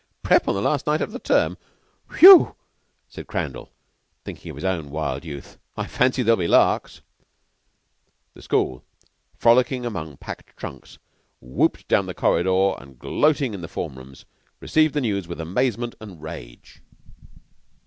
"Prep. 0.23 0.47
on 0.47 0.55
the 0.55 0.63
last 0.63 0.87
night 0.87 0.99
of 0.99 1.11
the 1.11 1.19
term. 1.19 1.59
Whew!" 2.17 2.55
said 3.07 3.27
Crandall, 3.27 3.69
thinking 4.25 4.49
of 4.49 4.55
his 4.57 4.65
own 4.65 4.89
wild 4.89 5.23
youth. 5.23 5.59
"I 5.77 5.85
fancy 5.85 6.23
there 6.23 6.33
will 6.35 6.41
be 6.43 6.47
larks." 6.47 7.01
The 8.33 8.41
school, 8.41 8.83
frolicking 9.37 9.85
among 9.85 10.17
packed 10.17 10.57
trunks, 10.57 10.97
whooping 11.39 11.83
down 11.87 12.07
the 12.07 12.15
corridor, 12.15 12.73
and 12.79 12.97
"gloating" 12.97 13.53
in 13.53 13.67
form 13.67 13.95
rooms, 13.95 14.25
received 14.59 14.95
the 14.95 15.01
news 15.01 15.27
with 15.27 15.39
amazement 15.39 15.93
and 16.01 16.19
rage. 16.19 16.81